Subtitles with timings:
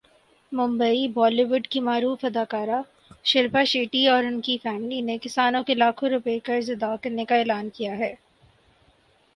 [0.51, 2.79] Mumbai Bollywood کی معروف اداکارہ
[3.25, 7.35] شلپا شیٹھی اور اُن کی فیملی نے کسانوں کے لاکھوں روپے قرض ادا کرنے کا
[7.37, 8.13] اعلان کیا ہے